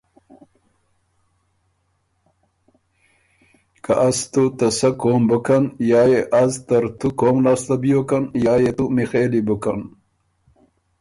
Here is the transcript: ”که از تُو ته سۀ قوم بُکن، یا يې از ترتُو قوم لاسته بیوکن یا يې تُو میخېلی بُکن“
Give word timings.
”که 3.83 3.91
از 4.07 4.17
تُو 4.31 4.43
ته 4.57 4.67
سۀ 4.77 4.89
قوم 5.01 5.21
بُکن، 5.29 5.63
یا 5.89 6.03
يې 6.11 6.21
از 6.41 6.51
ترتُو 6.67 7.07
قوم 7.19 7.37
لاسته 7.45 7.75
بیوکن 7.81 8.23
یا 8.45 8.55
يې 8.63 8.71
تُو 8.77 8.85
میخېلی 8.95 9.41
بُکن“ 9.47 9.79